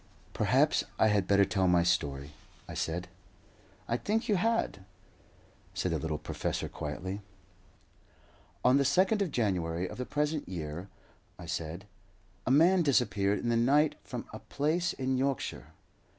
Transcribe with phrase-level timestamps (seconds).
[0.33, 2.31] "Perhaps I had better tell my story,"
[2.67, 3.07] I said.
[3.87, 4.83] "I think you had,"
[5.75, 7.21] said the little professor, quietly.
[8.65, 10.89] "On the 2nd of January of the present year,"
[11.37, 11.85] I said,
[12.47, 15.67] "a man disappeared in the night from a place in Yorkshire.